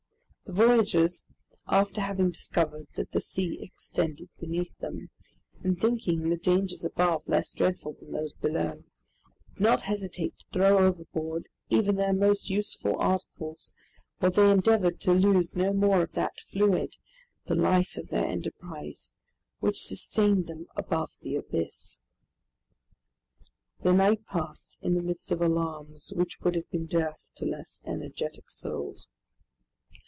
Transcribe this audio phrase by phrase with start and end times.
[0.43, 1.23] The voyagers,
[1.67, 5.09] after having discovered that the sea extended beneath them,
[5.63, 8.83] and thinking the dangers above less dreadful than those below,
[9.53, 13.73] did not hesitate to throw overboard even their most useful articles,
[14.19, 16.97] while they endeavored to lose no more of that fluid,
[17.45, 19.13] the life of their enterprise,
[19.61, 21.97] which sustained them above the abyss.
[23.83, 27.81] The night passed in the midst of alarms which would have been death to less
[27.85, 29.07] energetic souls.